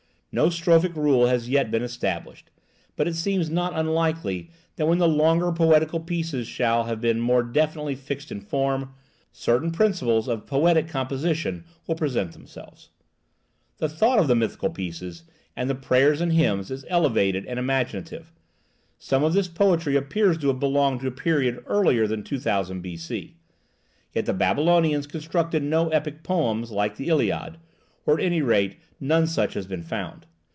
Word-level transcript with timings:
No 0.33 0.47
strophic 0.47 0.95
rule 0.95 1.25
has 1.27 1.49
yet 1.49 1.69
been 1.71 1.83
established; 1.83 2.51
but 2.95 3.05
it 3.05 3.15
seems 3.15 3.49
not 3.49 3.75
unlikely 3.77 4.49
that 4.77 4.85
when 4.87 4.97
the 4.97 5.05
longer 5.09 5.51
poetical 5.51 5.99
pieces 5.99 6.47
shall 6.47 6.85
have 6.85 7.01
been 7.01 7.19
more 7.19 7.43
definitely 7.43 7.95
fixed 7.95 8.31
in 8.31 8.39
form, 8.39 8.93
certain 9.33 9.71
principles 9.71 10.29
of 10.29 10.47
poetical 10.47 10.89
composition 10.89 11.65
will 11.85 11.95
present 11.95 12.31
themselves. 12.31 12.91
The 13.79 13.89
thought 13.89 14.19
of 14.19 14.29
the 14.29 14.35
mythical 14.37 14.69
pieces 14.69 15.25
and 15.53 15.69
the 15.69 15.75
prayers 15.75 16.21
and 16.21 16.31
hymns 16.31 16.71
is 16.71 16.85
elevated 16.87 17.45
and 17.45 17.59
imaginative. 17.59 18.31
Some 18.97 19.25
of 19.25 19.33
this 19.33 19.49
poetry 19.49 19.97
appears 19.97 20.37
to 20.37 20.47
have 20.47 20.61
belonged 20.61 21.01
to 21.01 21.07
a 21.07 21.11
period 21.11 21.61
earlier 21.67 22.07
than 22.07 22.23
2000 22.23 22.79
B.C. 22.79 23.35
Yet 24.13 24.25
the 24.25 24.33
Babylonians 24.33 25.07
constructed 25.07 25.61
no 25.61 25.89
epic 25.89 26.23
poem 26.23 26.61
like 26.61 26.95
the 26.95 27.09
(Iliad,) 27.09 27.57
or 28.03 28.17
at 28.19 28.25
any 28.25 28.41
rate 28.41 28.77
none 28.99 29.27
such 29.27 29.53
has 29.53 29.65
yet 29.65 29.69
been 29.69 29.83
found. 29.83 30.25